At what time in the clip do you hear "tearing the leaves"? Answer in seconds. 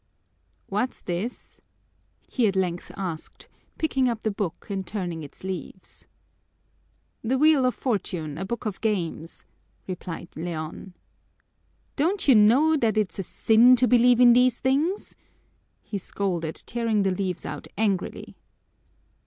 16.65-17.45